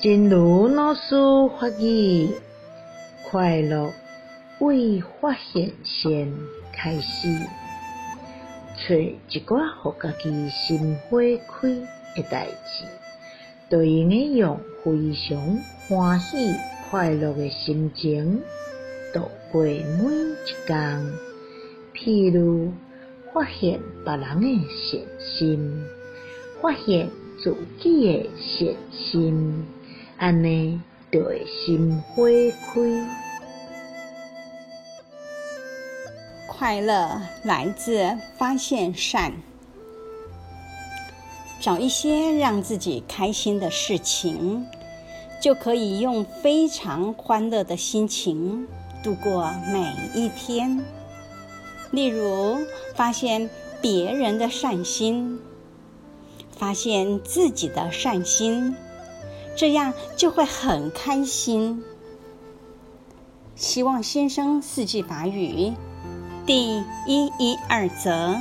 [0.00, 1.16] 真如老师
[1.58, 2.30] 法语，
[3.28, 3.92] 快乐
[4.60, 6.32] 为发现先
[6.72, 7.28] 开始，
[8.76, 11.18] 找一寡互家己心花
[11.48, 11.68] 开
[12.14, 12.84] 的代志，
[13.68, 15.58] 对应的用非常
[15.88, 16.54] 欢喜
[16.88, 18.40] 快乐的心情
[19.12, 19.84] 度过每一
[20.64, 21.12] 天。
[21.92, 22.72] 譬如
[23.34, 25.84] 发现别人的善心，
[26.62, 27.10] 发现
[27.42, 29.64] 自己的善心。
[30.18, 30.80] 安尼
[31.12, 32.24] 就会心花
[32.66, 33.08] 开。
[36.48, 39.32] 快乐来自发现善，
[41.60, 44.66] 找一些让自己开心的事情，
[45.40, 48.66] 就可以用非常欢乐的心情
[49.04, 50.84] 度过每一天。
[51.92, 52.58] 例如，
[52.96, 53.48] 发现
[53.80, 55.40] 别人的善心，
[56.50, 58.74] 发现自己的善心。
[59.58, 61.82] 这样就会很开心。
[63.56, 65.72] 希望先生四季法语
[66.46, 68.36] 第一一二则。